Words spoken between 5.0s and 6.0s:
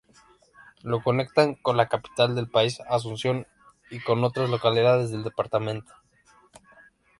del departamento.